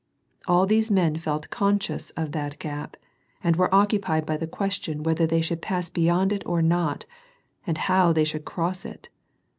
All 0.47 0.65
the 0.65 0.83
men 0.89 1.17
felt 1.17 1.51
conscious 1.51 2.09
of 2.17 2.31
that 2.31 2.57
gap, 2.57 2.97
and 3.43 3.55
were 3.55 3.71
occupied 3.71 4.25
by 4.25 4.35
the 4.35 4.47
question 4.47 5.03
whether 5.03 5.27
they 5.27 5.41
should 5.43 5.61
pass 5.61 5.91
beyond 5.91 6.33
it 6.33 6.41
or 6.47 6.63
not, 6.63 7.05
and 7.67 7.77
how 7.77 8.11
they 8.11 8.23
should 8.23 8.43
cross 8.43 8.83
it. 8.83 9.09